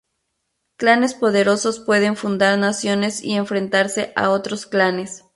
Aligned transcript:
Clanes 0.77 1.13
poderosos 1.13 1.79
pueden 1.79 2.15
fundar 2.15 2.57
naciones 2.57 3.23
y 3.23 3.33
enfrentarse 3.35 4.13
a 4.15 4.31
otros 4.31 4.65
clanes. 4.65 5.25